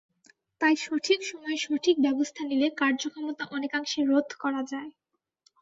[0.61, 4.89] তাই সঠিক সময়ে সঠিক ব্যবস্থা নিলে কার্যক্ষমতা অনেকাংশে রোধ করা যায়।